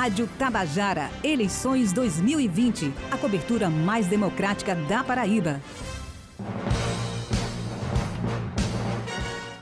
[0.00, 2.90] Rádio Tabajara, eleições 2020.
[3.10, 5.60] A cobertura mais democrática da Paraíba.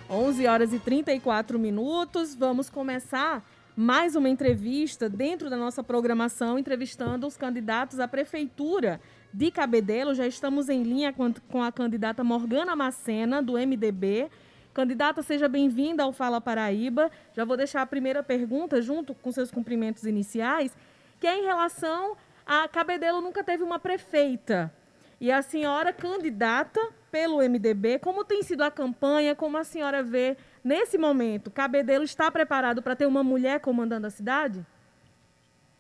[0.08, 2.36] 11 horas e 34 minutos.
[2.36, 9.00] Vamos começar mais uma entrevista dentro da nossa programação, entrevistando os candidatos à prefeitura
[9.34, 10.14] de Cabedelo.
[10.14, 11.12] Já estamos em linha
[11.48, 14.30] com a candidata Morgana Macena, do MDB.
[14.78, 17.10] Candidata, seja bem-vinda ao Fala Paraíba.
[17.32, 20.72] Já vou deixar a primeira pergunta, junto com seus cumprimentos iniciais,
[21.18, 24.72] que é em relação a Cabedelo nunca teve uma prefeita.
[25.20, 30.36] E a senhora candidata pelo MDB, como tem sido a campanha, como a senhora vê
[30.62, 31.50] nesse momento?
[31.50, 34.64] Cabedelo está preparado para ter uma mulher comandando a cidade?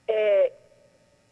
[0.08, 0.52] É,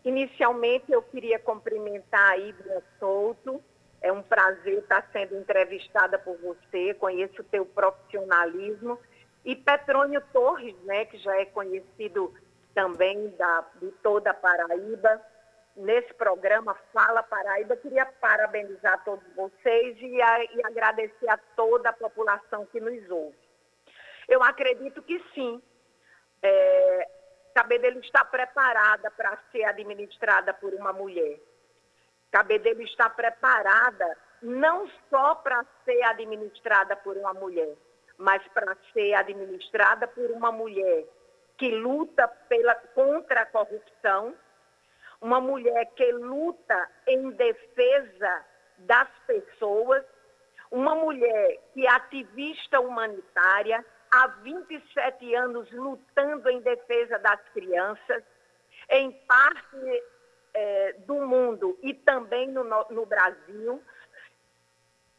[0.05, 3.60] inicialmente, eu queria cumprimentar a Ibra Souto,
[4.06, 8.98] é um prazer estar sendo entrevistada por você, conheço o teu profissionalismo.
[9.45, 12.32] E Petrônio Torres, né, que já é conhecido
[12.73, 15.20] também da, de toda a Paraíba,
[15.77, 21.93] nesse programa Fala Paraíba, queria parabenizar todos vocês e, a, e agradecer a toda a
[21.93, 23.37] população que nos ouve.
[24.29, 25.60] Eu acredito que sim,
[26.43, 27.09] é,
[27.54, 31.40] Cabedelo está preparada para ser administrada por uma mulher.
[32.30, 37.74] Cabedelo está preparada não só para ser administrada por uma mulher,
[38.18, 41.05] mas para ser administrada por uma mulher
[41.57, 44.35] que luta pela, contra a corrupção,
[45.21, 48.45] uma mulher que luta em defesa
[48.79, 50.05] das pessoas,
[50.71, 58.23] uma mulher que é ativista humanitária, há 27 anos lutando em defesa das crianças,
[58.90, 60.02] em parte
[60.57, 63.82] é, do mundo e também no, no Brasil,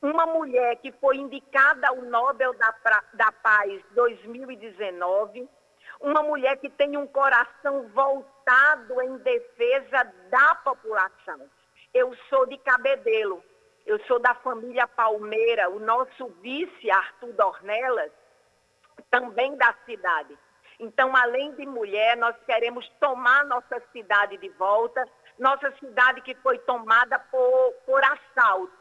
[0.01, 2.73] uma mulher que foi indicada ao Nobel da,
[3.13, 5.47] da Paz 2019,
[6.01, 11.47] uma mulher que tem um coração voltado em defesa da população.
[11.93, 13.43] Eu sou de Cabedelo,
[13.85, 18.11] eu sou da família Palmeira, o nosso vice Arthur Dornelas,
[19.11, 20.37] também da cidade.
[20.79, 25.03] Então, além de mulher, nós queremos tomar nossa cidade de volta,
[25.39, 28.73] nossa cidade que foi tomada por, por assalto.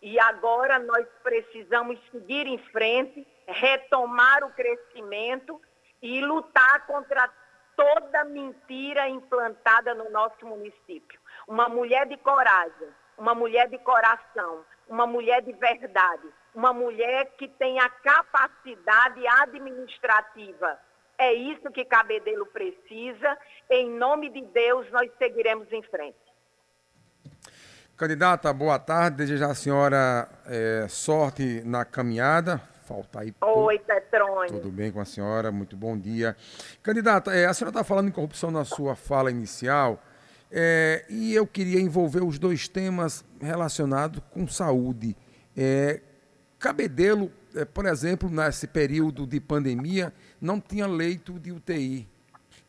[0.00, 5.60] E agora nós precisamos seguir em frente, retomar o crescimento
[6.02, 7.30] e lutar contra
[7.74, 11.18] toda mentira implantada no nosso município.
[11.48, 17.48] Uma mulher de coragem, uma mulher de coração, uma mulher de verdade, uma mulher que
[17.48, 20.78] tem a capacidade administrativa
[21.18, 23.36] é isso que Cabedelo precisa.
[23.70, 26.16] Em nome de Deus, nós seguiremos em frente.
[27.96, 29.18] Candidata, boa tarde.
[29.18, 32.60] Desejar à senhora é, sorte na caminhada.
[32.84, 33.32] Falta aí.
[33.40, 34.52] Oi, Petrônio.
[34.52, 35.50] Tudo bem com a senhora?
[35.50, 36.36] Muito bom dia.
[36.82, 40.02] Candidata, é, a senhora está falando em corrupção na sua fala inicial.
[40.50, 45.16] É, e eu queria envolver os dois temas relacionados com saúde.
[45.56, 46.00] É,
[46.58, 47.30] Cabedelo,
[47.72, 52.08] por exemplo, nesse período de pandemia, não tinha leito de UTI.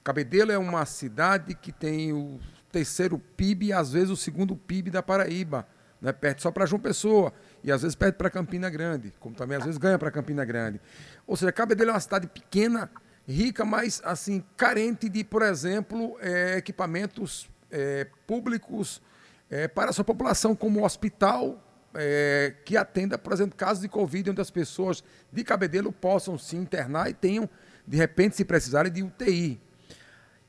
[0.03, 2.40] Cabedelo é uma cidade que tem o
[2.72, 5.68] terceiro PIB e às vezes o segundo PIB da Paraíba.
[6.00, 6.12] Né?
[6.12, 9.63] Perde só para João Pessoa e às vezes perde para Campina Grande, como também às
[9.63, 10.79] vezes ganha para Campina Grande.
[11.25, 12.91] Ou seja, Cabedelo é uma cidade pequena,
[13.28, 19.02] rica, mas assim carente de, por exemplo, é, equipamentos é, públicos
[19.50, 21.59] é, para a sua população, como hospital,
[21.96, 26.56] é, que atenda, por exemplo, casos de Covid, onde as pessoas de Cabedelo possam se
[26.56, 27.50] internar e tenham
[27.88, 29.62] de repente, se precisarem de UTI.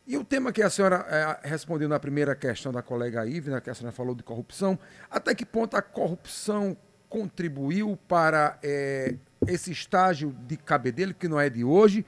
[0.07, 3.69] E o tema que a senhora é, respondeu na primeira questão da colega Ivna, que
[3.69, 4.79] a senhora falou de corrupção,
[5.11, 6.77] até que ponto a corrupção
[7.09, 12.07] contribuiu para é, esse estágio de cabedelo, que não é de hoje,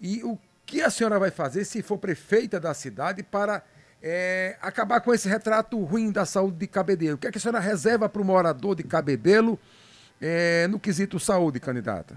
[0.00, 3.62] e o que a senhora vai fazer, se for prefeita da cidade, para
[4.02, 7.14] é, acabar com esse retrato ruim da saúde de cabedelo?
[7.14, 9.58] O que, é que a senhora reserva para o morador de cabedelo
[10.20, 12.16] é, no quesito saúde, candidata?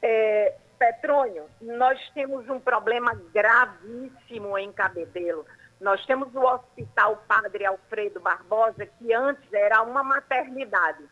[0.00, 5.46] É, Petrônio, nós temos um problema gravíssimo em Cabedelo.
[5.80, 11.02] Nós temos o Hospital Padre Alfredo Barbosa, que antes era uma maternidade.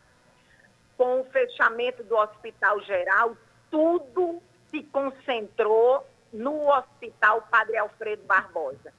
[0.95, 3.35] Com o fechamento do Hospital Geral,
[3.69, 8.93] tudo se concentrou no Hospital Padre Alfredo Barbosa.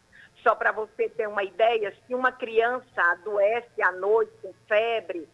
[0.45, 5.27] Só para você ter uma ideia, se uma criança adoece à noite com febre,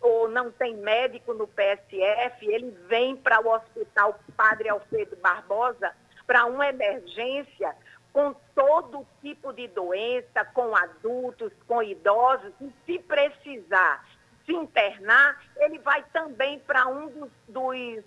[0.00, 5.94] ou não tem médico no PSF, ele vem para o Hospital Padre Alfredo Barbosa
[6.26, 7.76] para uma emergência
[8.12, 14.04] com todo tipo de doença, com adultos, com idosos, e se precisar
[14.44, 18.04] se internar, ele vai também para um dos, dos,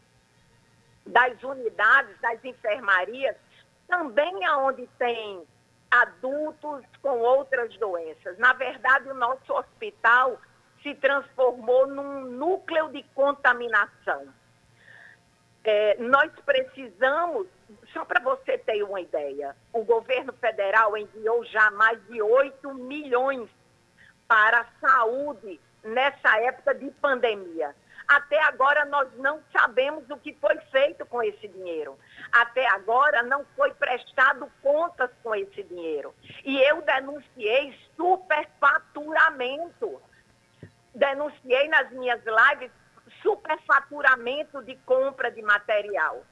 [1.05, 3.37] das unidades, das enfermarias
[3.87, 5.45] também aonde tem
[6.01, 8.37] adultos com outras doenças.
[8.39, 10.39] Na verdade, o nosso hospital
[10.81, 14.27] se transformou num núcleo de contaminação.
[15.63, 17.47] É, nós precisamos,
[17.93, 23.49] só para você ter uma ideia, o governo federal enviou já mais de 8 milhões
[24.27, 27.73] para a saúde nessa época de pandemia.
[28.07, 31.97] Até agora nós não sabemos o que foi feito com esse dinheiro.
[32.31, 36.13] Até agora não foi prestado contas com esse dinheiro.
[36.43, 40.01] E eu denunciei superfaturamento.
[40.93, 42.71] Denunciei nas minhas lives
[43.21, 46.23] superfaturamento de compra de material.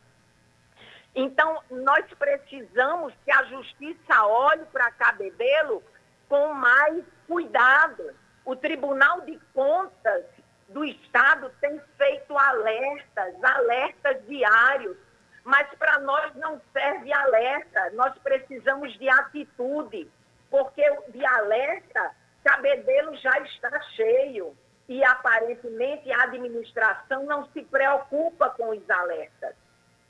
[1.14, 5.84] Então, nós precisamos que a justiça olhe para Cabedelo
[6.30, 8.16] com mais cuidado.
[8.46, 10.26] O Tribunal de Contas
[10.72, 14.98] do Estado tem feito alertas, alertas diários,
[15.44, 20.10] mas para nós não serve alerta, nós precisamos de atitude,
[20.50, 22.12] porque de alerta,
[22.44, 24.56] Cabedelo já está cheio
[24.88, 29.56] e aparentemente a administração não se preocupa com os alertas.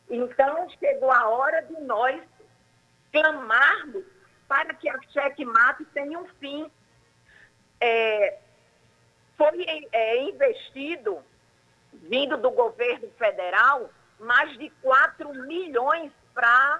[0.09, 2.21] Então, chegou a hora de nós
[3.11, 4.03] clamarmos
[4.47, 6.69] para que a cheque-mate tenha um fim.
[7.79, 8.39] É,
[9.41, 11.23] foi é, investido,
[11.93, 13.89] vindo do governo federal,
[14.19, 16.79] mais de 4 milhões para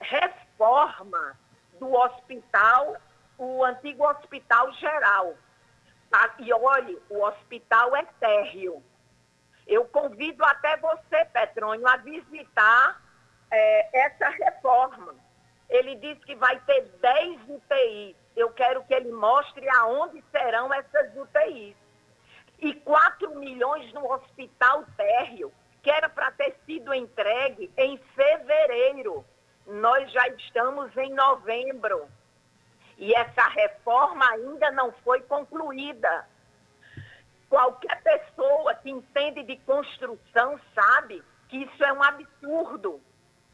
[0.00, 1.38] reforma
[1.78, 2.96] do hospital,
[3.36, 5.34] o antigo hospital geral.
[6.08, 6.34] Tá?
[6.38, 8.82] E olhe, o hospital é térreo.
[9.66, 13.02] Eu convido até você, Petrônio, a visitar
[13.50, 15.14] é, essa reforma.
[15.68, 18.16] Ele disse que vai ter 10 UTIs.
[18.34, 21.76] Eu quero que ele mostre aonde serão essas UTIs
[22.60, 25.52] e 4 milhões no hospital térreo,
[25.82, 29.24] que era para ter sido entregue em fevereiro.
[29.66, 32.08] Nós já estamos em novembro.
[32.96, 36.26] E essa reforma ainda não foi concluída.
[37.48, 43.00] Qualquer pessoa que entende de construção sabe que isso é um absurdo.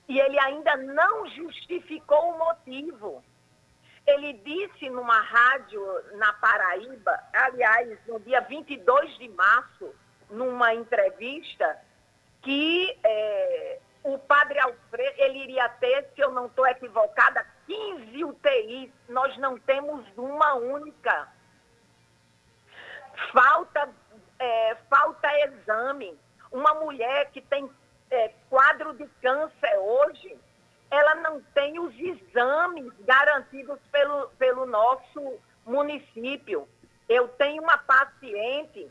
[0.09, 3.24] E ele ainda não justificou o motivo.
[4.25, 5.83] Ele disse numa rádio
[6.17, 9.95] na Paraíba, aliás, no dia 22 de março,
[10.31, 11.79] numa entrevista,
[12.41, 18.91] que é, o padre Alfredo, ele iria ter, se eu não estou equivocada, 15 UTIs.
[19.11, 21.29] Nós não temos uma única.
[23.31, 23.91] Falta,
[24.39, 26.19] é, falta exame.
[26.51, 27.71] Uma mulher que tem
[28.11, 30.39] é, quadro de câncer hoje,
[30.91, 36.69] ela não tem os exames garantidos pelo, pelo nosso município.
[37.09, 38.91] Eu tenho uma paciente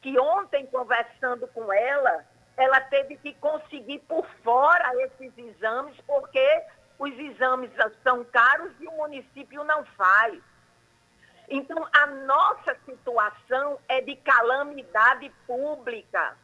[0.00, 2.24] que ontem, conversando com ela,
[2.56, 6.64] ela teve que conseguir por fora esses exames, porque
[6.98, 7.70] os exames
[8.02, 10.40] são caros e o município não faz.
[11.48, 16.36] Então, a nossa situação é de calamidade pública.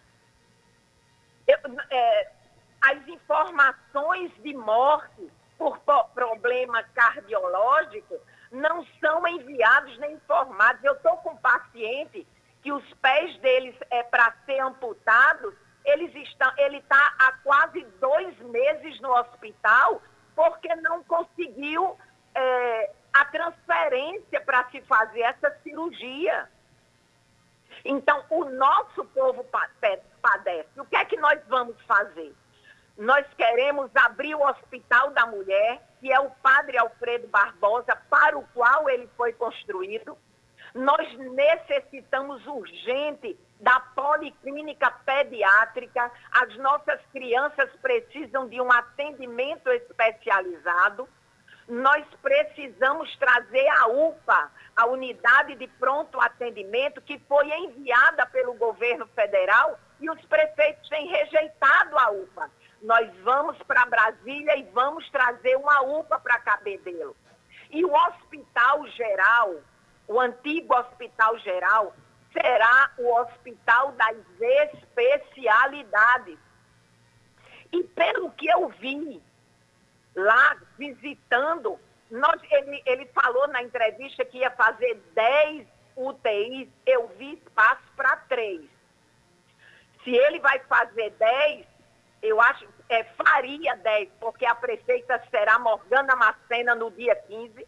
[1.46, 1.58] Eu,
[1.90, 2.32] é,
[2.80, 5.78] as informações de morte por
[6.14, 8.19] problema cardiológico
[8.50, 10.82] não são enviados nem informados.
[10.84, 12.26] Eu estou com um paciente
[12.62, 15.54] que os pés deles é para ser amputados,
[15.84, 20.02] eles estão, ele está há quase dois meses no hospital
[20.34, 21.98] porque não conseguiu
[22.34, 26.49] é, a transferência para se fazer essa cirurgia.
[27.85, 30.80] Então, o nosso povo padece.
[30.80, 32.35] O que é que nós vamos fazer?
[32.99, 38.43] Nós queremos abrir o Hospital da Mulher, que é o Padre Alfredo Barbosa, para o
[38.49, 40.19] qual ele foi construído.
[40.75, 46.11] Nós necessitamos urgente da policlínica pediátrica.
[46.33, 51.09] As nossas crianças precisam de um atendimento especializado.
[51.69, 59.07] Nós precisamos trazer a UPA, a unidade de pronto atendimento, que foi enviada pelo governo
[59.14, 62.50] federal e os prefeitos têm rejeitado a UPA
[62.82, 67.16] nós vamos para Brasília e vamos trazer uma UPA para Cabedelo.
[67.70, 69.56] E o Hospital Geral,
[70.06, 71.94] o antigo Hospital Geral,
[72.32, 76.38] será o Hospital das Especialidades.
[77.73, 79.23] E pelo que eu vi
[80.14, 81.78] lá visitando,
[82.11, 85.66] nós, ele, ele falou na entrevista que ia fazer 10
[85.97, 88.62] UTIs, eu vi espaço para 3.
[90.04, 91.66] Se ele vai fazer 10,
[92.22, 97.66] eu acho, é, faria 10, porque a prefeita será Morgana Macena no dia 15.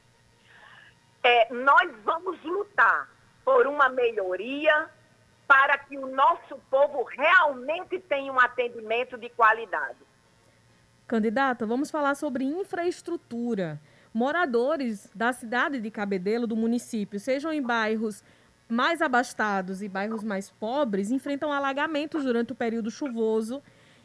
[1.23, 3.09] É, nós vamos lutar
[3.45, 4.89] por uma melhoria
[5.47, 9.99] para que o nosso povo realmente tenha um atendimento de qualidade.
[11.07, 13.81] Candidata, vamos falar sobre infraestrutura.
[14.15, 18.23] Moradores da cidade de Cabedelo, do município, sejam em bairros
[18.69, 23.61] mais abastados e bairros mais pobres, enfrentam alagamentos durante o período chuvoso.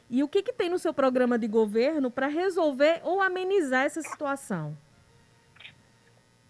[0.09, 4.01] E o que, que tem no seu programa de governo para resolver ou amenizar essa
[4.01, 4.77] situação?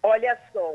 [0.02, 0.74] Olha só,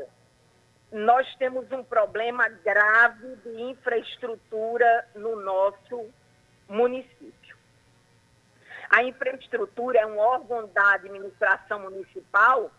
[0.90, 6.10] nós temos um problema grave de infraestrutura no nosso
[6.68, 7.56] município.
[8.90, 12.70] A infraestrutura é um órgão da administração municipal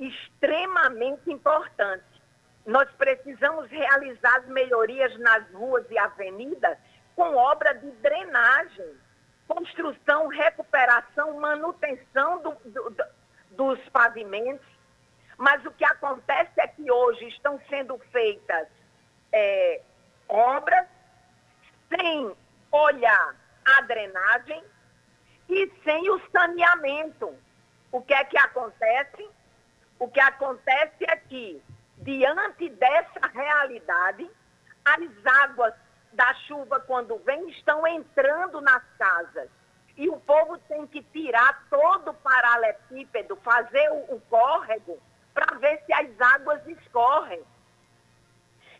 [0.00, 2.04] extremamente importante.
[2.66, 6.76] Nós precisamos realizar as melhorias nas ruas e avenidas
[7.14, 8.96] com obra de drenagem,
[9.46, 12.96] construção, recuperação, manutenção do, do,
[13.50, 14.66] dos pavimentos.
[15.36, 18.68] Mas o que acontece é que hoje estão sendo feitas
[19.32, 19.80] é,
[20.28, 20.86] obras
[21.88, 22.34] sem
[22.70, 24.62] olhar a drenagem
[25.48, 27.34] e sem o saneamento.
[27.90, 29.28] O que é que acontece?
[29.98, 31.62] O que acontece é que,
[31.98, 34.30] diante dessa realidade,
[34.84, 35.74] as águas
[36.14, 39.48] da chuva, quando vem, estão entrando nas casas.
[39.96, 44.98] E o povo tem que tirar todo o paralelepípedo, fazer o, o córrego,
[45.32, 47.42] para ver se as águas escorrem.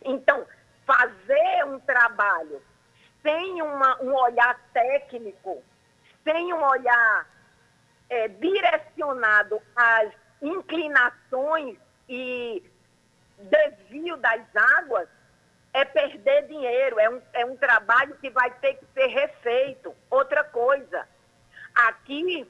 [0.03, 0.45] Então,
[0.85, 2.61] fazer um trabalho
[3.21, 5.63] sem uma, um olhar técnico,
[6.23, 7.27] sem um olhar
[8.09, 11.77] é, direcionado às inclinações
[12.07, 12.63] e
[13.39, 14.41] desvio das
[14.77, 15.09] águas,
[15.75, 19.93] é perder dinheiro, é um, é um trabalho que vai ter que ser refeito.
[20.09, 21.05] Outra coisa,
[21.75, 22.49] aqui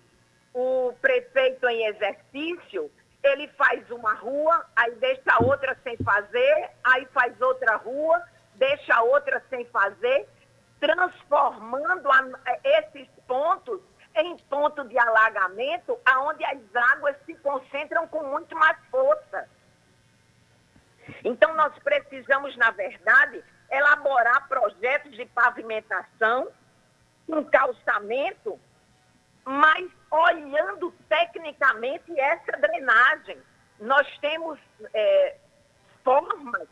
[0.54, 2.92] o prefeito em exercício,
[3.24, 9.42] ele faz uma rua, aí deixa outra sem fazer, aí faz outra rua, deixa outra
[9.50, 10.30] sem fazer,
[10.80, 12.24] transformando a,
[12.64, 13.82] esses pontos
[14.18, 19.50] em ponto de alagamento, aonde as águas se concentram com muito mais força.
[21.24, 26.50] Então, nós precisamos, na verdade, elaborar projetos de pavimentação,
[27.28, 28.60] um calçamento,
[29.44, 33.38] mas olhando tecnicamente essa drenagem.
[33.80, 34.60] Nós temos
[34.94, 35.38] é,
[36.04, 36.68] formas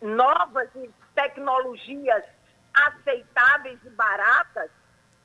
[0.00, 2.24] novas e tecnologias
[2.74, 4.70] aceitáveis e baratas,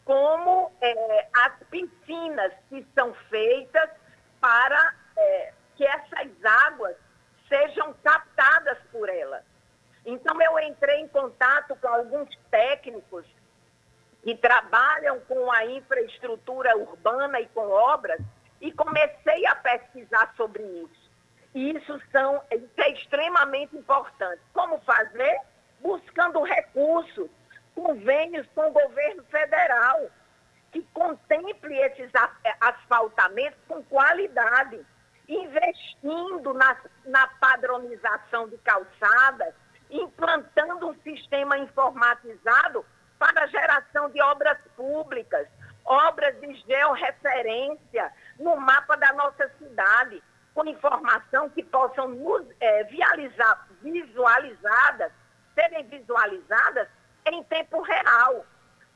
[0.05, 3.89] como é, as piscinas que são feitas
[4.41, 6.95] para é, que essas águas
[7.53, 9.43] sejam captadas por ela.
[10.03, 13.25] Então, eu entrei em contato com alguns técnicos
[14.23, 18.19] que trabalham com a infraestrutura urbana e com obras
[18.59, 21.11] e comecei a pesquisar sobre isso.
[21.53, 24.41] E isso, são, isso é extremamente importante.
[24.51, 25.39] Como fazer?
[25.79, 27.29] Buscando recursos,
[27.75, 30.07] convênios com o governo federal,
[30.71, 32.09] que contemple esses
[32.59, 34.83] asfaltamentos com qualidade
[35.33, 39.53] investindo na, na padronização de calçadas,
[39.89, 42.85] implantando um sistema informatizado
[43.19, 45.47] para a geração de obras públicas,
[45.85, 50.21] obras de georreferência no mapa da nossa cidade,
[50.53, 55.11] com informação que possam nos, é, visualizadas,
[55.55, 56.87] serem visualizadas
[57.25, 58.45] em tempo real,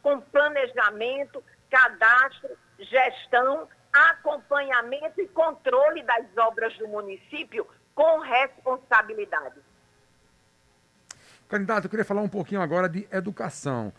[0.02, 3.68] com planejamento, cadastro, gestão
[4.12, 9.60] acompanhamento e controle das obras do município com responsabilidade.
[11.50, 13.94] Candidato, eu queria falar um pouquinho agora de educação.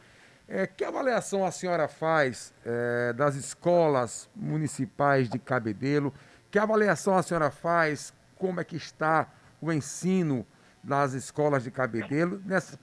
[0.46, 6.12] É, que avaliação a senhora faz é, das escolas municipais de Cabedelo?
[6.50, 8.14] Que avaliação a senhora faz?
[8.36, 9.28] Como é que está
[9.60, 10.46] o ensino
[10.82, 12.78] das escolas de Cabedelo, nessa,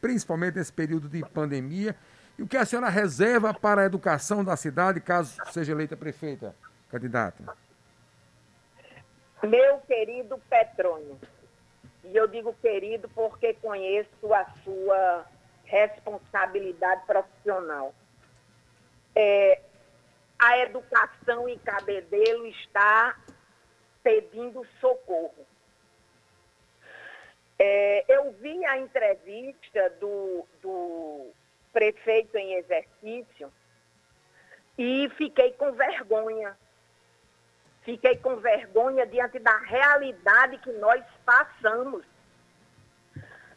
[0.00, 1.96] principalmente nesse período de pandemia?
[2.40, 6.56] E o que a senhora reserva para a educação da cidade, caso seja eleita prefeita,
[6.88, 7.44] candidata?
[9.42, 11.20] Meu querido Petrônio,
[12.02, 15.26] e eu digo querido porque conheço a sua
[15.64, 17.94] responsabilidade profissional.
[19.14, 19.60] É,
[20.38, 23.18] a educação em Cabedelo está
[24.02, 25.46] pedindo socorro.
[27.58, 31.34] É, eu vi a entrevista do, do
[31.72, 33.52] prefeito em exercício
[34.78, 36.56] e fiquei com vergonha.
[37.82, 42.04] Fiquei com vergonha diante da realidade que nós passamos.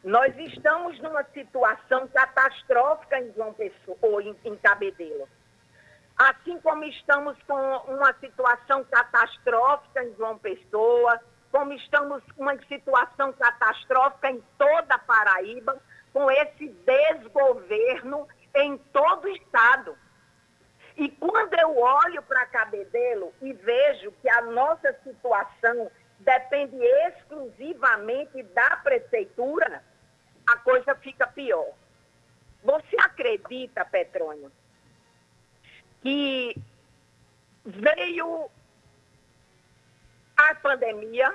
[0.03, 5.27] Nós estamos numa situação catastrófica em João Pessoa, ou em, em Cabedelo.
[6.17, 7.55] Assim como estamos com
[7.87, 11.19] uma situação catastrófica em João Pessoa,
[11.51, 15.81] como estamos com uma situação catastrófica em toda a Paraíba,
[16.13, 19.97] com esse desgoverno em todo o Estado.
[20.95, 28.77] E quando eu olho para Cabedelo e vejo que a nossa situação depende exclusivamente da
[28.77, 29.83] prefeitura,
[30.45, 31.73] a coisa fica pior.
[32.63, 34.51] Você acredita, Petrônio,
[36.01, 36.55] que
[37.65, 38.49] veio
[40.37, 41.33] a pandemia,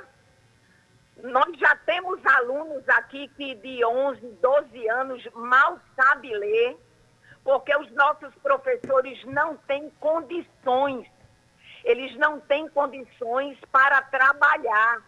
[1.22, 6.76] nós já temos alunos aqui que de 11, 12 anos mal sabem ler,
[7.42, 11.08] porque os nossos professores não têm condições,
[11.82, 15.02] eles não têm condições para trabalhar,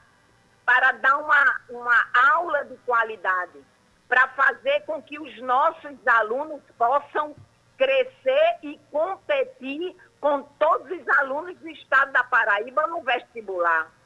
[0.65, 3.61] para dar uma, uma aula de qualidade,
[4.09, 7.37] para fazer com que os nossos alunos possam
[7.77, 14.00] crescer e competir com todos os alunos do estado da Paraíba no vestibular.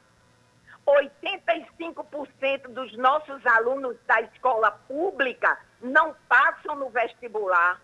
[0.87, 7.81] 85% dos nossos alunos da escola pública não passam no vestibular.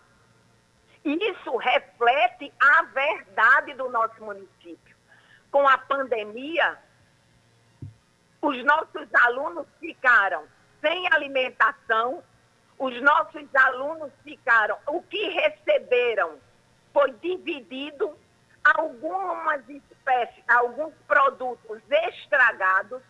[1.04, 4.96] Isso reflete a verdade do nosso município.
[5.50, 6.78] Com a pandemia,
[8.40, 10.46] os nossos alunos ficaram
[10.80, 12.22] sem alimentação,
[12.78, 16.38] os nossos alunos ficaram, o que receberam
[16.92, 18.16] foi dividido
[18.74, 23.02] algumas espécies, alguns produtos estragados.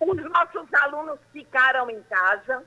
[0.00, 2.64] Os nossos alunos ficaram em casa,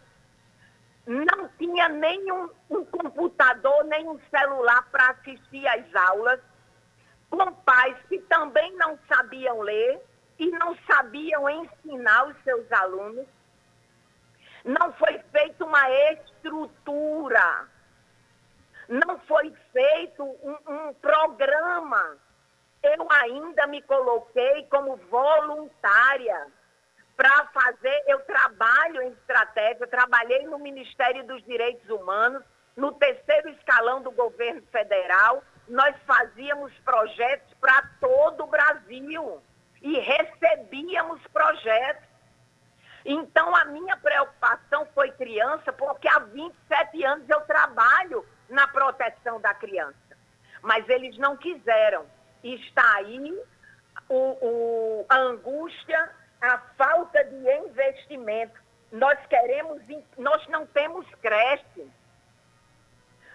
[1.06, 6.40] não tinha nenhum um computador, nem um celular para assistir às aulas,
[7.30, 10.01] com pais que também não sabiam ler
[10.38, 13.25] e não sabiam ensinar os seus alunos.
[14.66, 17.68] Não foi feita uma estrutura
[18.91, 22.17] não foi feito um, um programa.
[22.83, 26.48] Eu ainda me coloquei como voluntária
[27.15, 32.43] para fazer, eu trabalho em estratégia, trabalhei no Ministério dos Direitos Humanos,
[32.75, 39.41] no terceiro escalão do governo federal, nós fazíamos projetos para todo o Brasil
[39.81, 42.10] e recebíamos projetos.
[43.05, 49.53] Então, a minha preocupação foi criança, porque há 27 anos eu trabalho na proteção da
[49.53, 49.96] criança.
[50.61, 52.05] Mas eles não quiseram.
[52.44, 53.40] Está aí
[54.09, 56.11] o, o, a angústia,
[56.42, 58.59] a falta de investimento.
[58.92, 59.81] Nós queremos,
[60.18, 61.90] nós não temos creche.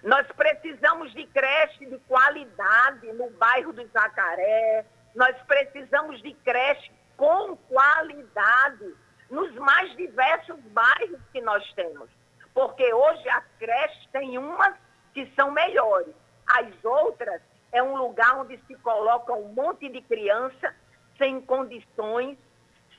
[0.03, 4.85] Nós precisamos de creche de qualidade no bairro do Jacaré.
[5.15, 8.95] Nós precisamos de creche com qualidade
[9.31, 12.09] nos mais diversos bairros que nós temos.
[12.53, 14.75] Porque hoje as creches têm umas
[15.17, 16.15] que são melhores.
[16.47, 17.41] As outras
[17.73, 20.75] é um lugar onde se coloca um monte de criança
[21.17, 22.37] sem condições,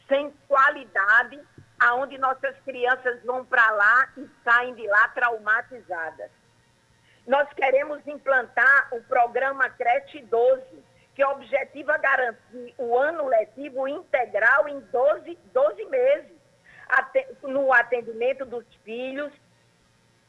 [0.07, 1.39] sem qualidade,
[1.79, 6.31] aonde nossas crianças vão para lá e saem de lá traumatizadas.
[7.27, 10.63] Nós queremos implantar o programa Creche 12,
[11.13, 16.37] que objetiva garantir o ano letivo integral em 12, 12 meses,
[17.43, 19.31] no atendimento dos filhos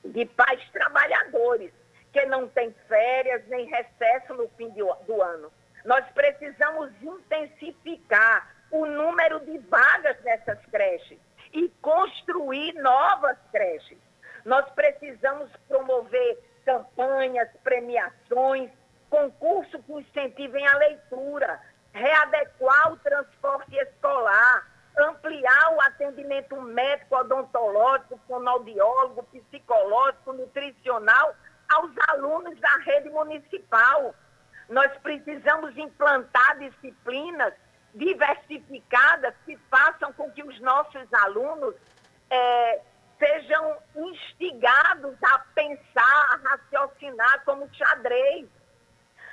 [0.05, 1.73] de pais trabalhadores,
[2.13, 5.53] que não têm férias nem recesso no fim do ano.
[5.85, 11.19] Nós precisamos intensificar o número de vagas nessas creches
[11.53, 13.99] e construir novas creches.
[14.45, 18.71] Nós precisamos promover campanhas, premiações,
[19.09, 21.61] concurso que incentivem a leitura,
[21.93, 24.67] readequar o transporte escolar,
[25.05, 31.35] ampliar o atendimento médico, odontológico, fonoaudiólogo, psicológico, nutricional
[31.69, 34.15] aos alunos da rede municipal.
[34.69, 37.55] Nós precisamos implantar disciplinas
[37.95, 41.75] diversificadas que façam com que os nossos alunos
[42.31, 42.81] é,
[43.19, 48.47] sejam instigados a pensar, a raciocinar como xadrez.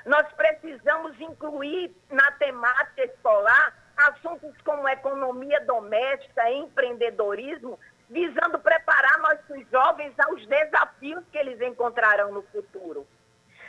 [0.06, 7.80] Nós precisamos incluir na temática escolar assuntos como economia doméstica, empreendedorismo,
[8.10, 13.08] visando preparar nossos jovens aos desafios que eles encontrarão no futuro.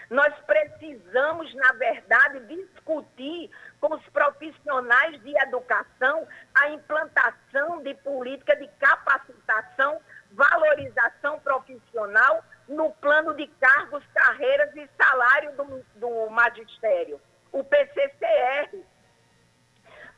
[0.09, 8.69] Nós precisamos, na verdade, discutir com os profissionais de educação a implantação de política de
[8.79, 18.79] capacitação, valorização profissional no plano de cargos, carreiras e salário do, do magistério, o PCCR.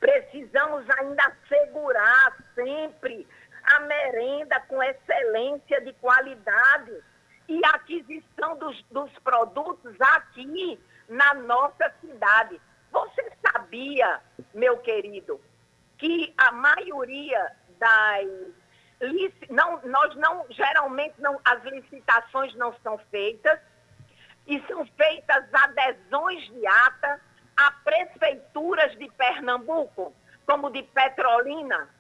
[0.01, 3.27] Precisamos ainda assegurar sempre
[3.65, 7.03] a merenda com excelência de qualidade
[7.49, 12.61] e aquisição dos, dos produtos aqui na nossa cidade.
[12.93, 14.21] Você sabia,
[14.55, 15.41] meu querido,
[15.97, 18.29] que a maioria das
[19.49, 23.59] não, nós não geralmente não as licitações não são feitas
[24.47, 27.21] e são feitas adesões de ata
[27.59, 30.15] a prefeituras de Pernambuco,
[30.47, 31.91] como de Petrolina,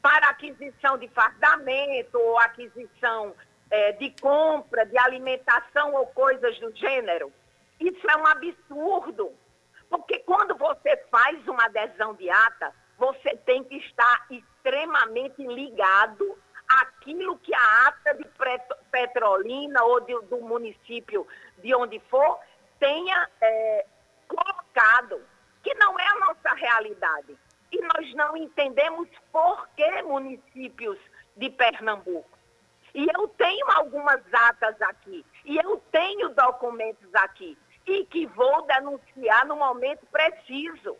[0.00, 3.34] para aquisição de fardamento ou aquisição
[3.68, 7.32] é, de compra, de alimentação ou coisas do gênero.
[7.80, 9.32] Isso é um absurdo,
[9.90, 16.38] porque quando você faz uma adesão de ata, você tem que estar extremamente ligado
[16.68, 18.26] àquilo que a ata de
[18.90, 21.26] Petrolina ou de, do município
[21.58, 22.38] de onde for
[22.78, 23.86] tenha é,
[24.72, 25.20] colocado,
[25.62, 27.36] que não é a nossa realidade.
[27.70, 30.98] E nós não entendemos por que municípios
[31.36, 32.38] de Pernambuco.
[32.94, 37.56] E eu tenho algumas atas aqui, e eu tenho documentos aqui,
[37.86, 40.96] e que vou denunciar no momento preciso,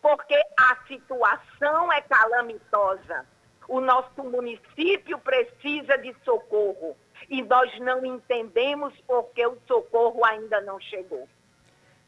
[0.00, 3.26] porque a situação é calamitosa.
[3.68, 6.96] O nosso município precisa de socorro
[7.28, 11.28] e nós não entendemos porque o socorro ainda não chegou.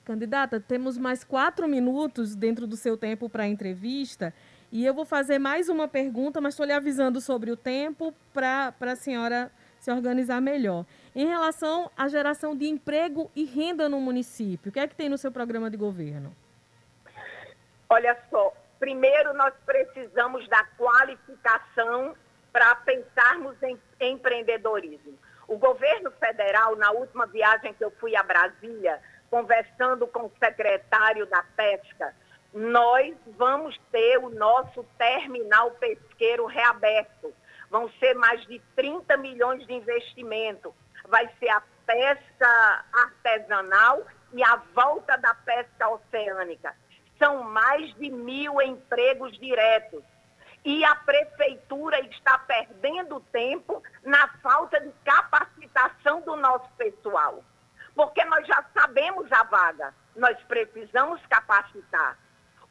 [0.04, 4.32] Candidata, temos mais quatro minutos dentro do seu tempo para a entrevista
[4.72, 8.72] e eu vou fazer mais uma pergunta, mas estou lhe avisando sobre o tempo para
[8.80, 10.84] a senhora se organizar melhor.
[11.14, 15.08] Em relação à geração de emprego e renda no município, o que é que tem
[15.08, 16.34] no seu programa de governo?
[17.88, 22.14] Olha só, primeiro nós precisamos da qualificação
[22.52, 25.18] para pensarmos em empreendedorismo.
[25.48, 29.00] O governo federal, na última viagem que eu fui a Brasília,
[29.30, 32.14] conversando com o secretário da Pesca,
[32.52, 37.32] nós vamos ter o nosso terminal pesqueiro reaberto.
[37.70, 40.74] Vão ser mais de 30 milhões de investimento.
[41.08, 46.74] Vai ser a pesca artesanal e a volta da pesca oceânica.
[47.18, 50.02] São mais de mil empregos diretos.
[50.64, 57.42] E a prefeitura está perdendo tempo na falta de capacitação do nosso pessoal.
[58.00, 62.16] Porque nós já sabemos a vaga, nós precisamos capacitar.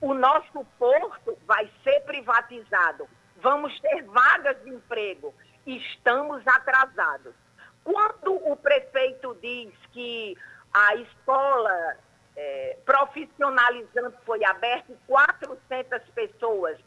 [0.02, 3.08] O nosso porto vai ser privatizado.
[3.36, 5.32] Vamos ter vagas de emprego.
[5.68, 7.36] Estamos atrasados.
[7.84, 10.36] Quando o prefeito diz que
[10.74, 11.98] a escola
[12.36, 16.80] é, profissionalizante foi aberta e 400 pessoas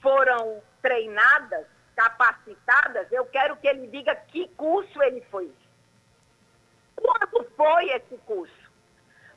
[0.00, 5.52] foram treinadas, capacitadas, eu quero que ele diga que curso ele foi.
[7.02, 8.72] Quanto foi esse curso?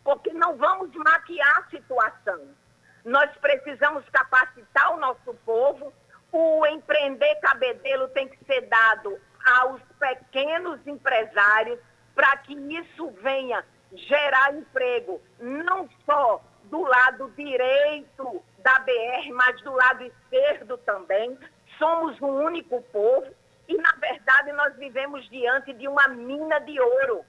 [0.03, 2.55] Porque não vamos maquiar a situação.
[3.03, 5.91] Nós precisamos capacitar o nosso povo.
[6.31, 9.19] O empreender cabedelo tem que ser dado
[9.59, 11.79] aos pequenos empresários
[12.13, 19.71] para que isso venha gerar emprego, não só do lado direito da BR, mas do
[19.73, 21.37] lado esquerdo também.
[21.77, 23.27] Somos um único povo
[23.67, 27.25] e, na verdade, nós vivemos diante de uma mina de ouro.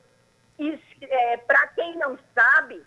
[0.58, 2.84] É, para quem não sabe,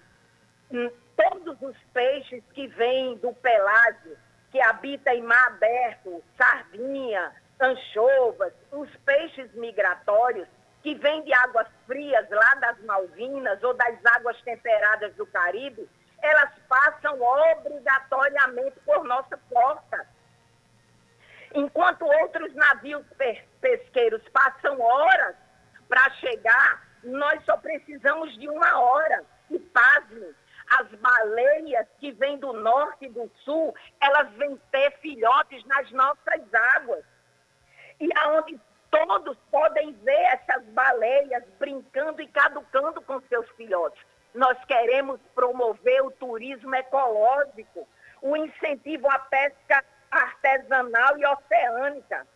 [0.71, 4.17] hum, todos os peixes que vêm do pelágio,
[4.51, 10.47] que habita em mar aberto, sardinha, anchovas, os peixes migratórios
[10.81, 15.87] que vêm de águas frias lá das Malvinas ou das águas temperadas do Caribe,
[16.21, 20.07] elas passam obrigatoriamente por nossa porta.
[21.53, 23.05] Enquanto outros navios
[23.59, 25.35] pesqueiros passam horas
[25.87, 29.25] para chegar, nós só precisamos de uma hora.
[29.49, 30.35] E pasme,
[30.69, 36.53] as baleias que vêm do norte e do sul, elas vêm ter filhotes nas nossas
[36.75, 37.03] águas.
[37.99, 38.59] E aonde
[38.91, 44.01] todos podem ver essas baleias brincando e caducando com seus filhotes.
[44.33, 47.87] Nós queremos promover o turismo ecológico,
[48.21, 52.27] o incentivo à pesca artesanal e oceânica.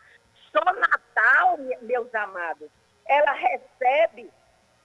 [0.52, 2.70] Só Natal, meus amados,
[3.06, 4.32] ela recebe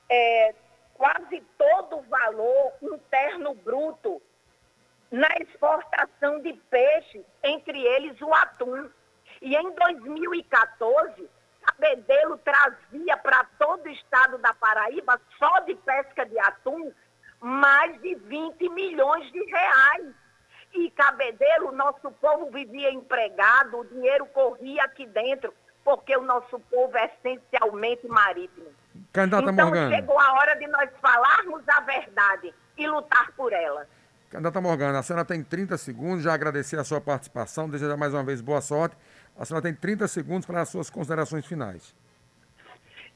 [0.09, 0.55] é,
[0.94, 4.21] quase todo o valor interno bruto
[5.11, 8.90] na exportação de peixes, entre eles o atum.
[9.40, 11.29] E em 2014,
[11.62, 16.92] Cabedelo trazia para todo o estado da Paraíba, só de pesca de atum,
[17.40, 20.14] mais de 20 milhões de reais.
[20.75, 26.97] E Cabedelo, nosso povo vivia empregado, o dinheiro corria aqui dentro, porque o nosso povo
[26.99, 28.71] é essencialmente marítimo.
[29.18, 29.96] Candidata então Morgana.
[29.96, 33.85] chegou a hora de nós falarmos a verdade e lutar por ela.
[34.31, 38.22] Candidata Morgana, a senhora tem 30 segundos, já agradecer a sua participação, desejar mais uma
[38.22, 38.96] vez boa sorte.
[39.37, 41.96] A senhora tem 30 segundos para as suas considerações finais.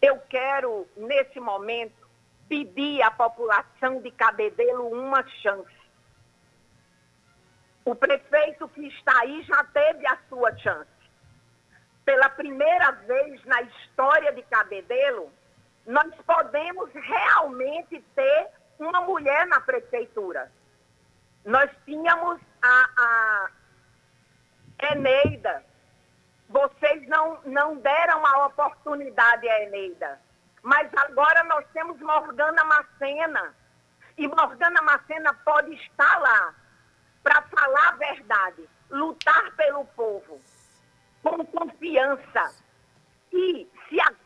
[0.00, 1.94] Eu quero, nesse momento,
[2.48, 5.82] pedir à população de Cabedelo uma chance.
[7.84, 10.90] O prefeito que está aí já teve a sua chance.
[12.04, 15.30] Pela primeira vez na história de Cabedelo,
[15.86, 20.50] nós podemos realmente ter uma mulher na prefeitura.
[21.44, 23.50] Nós tínhamos a, a
[24.92, 25.64] Eneida.
[26.48, 30.20] Vocês não, não deram a oportunidade a Eneida.
[30.62, 33.54] Mas agora nós temos Morgana Macena.
[34.16, 36.54] E Morgana Macena pode estar lá
[37.22, 40.40] para falar a verdade, lutar pelo povo,
[41.22, 42.54] com confiança.
[43.32, 43.68] E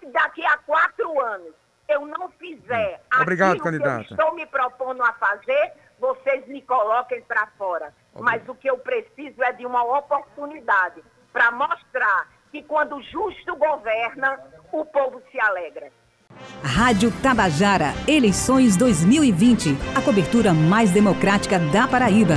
[0.07, 1.53] se daqui a quatro anos
[1.89, 4.05] eu não fizer Obrigado, aquilo candidata.
[4.05, 7.93] que eu estou me propondo a fazer, vocês me coloquem para fora.
[8.19, 13.55] Mas o que eu preciso é de uma oportunidade para mostrar que quando o justo
[13.57, 14.39] governa,
[14.73, 15.91] o povo se alegra.
[16.63, 19.77] Rádio Tabajara, eleições 2020.
[19.97, 22.35] A cobertura mais democrática da Paraíba.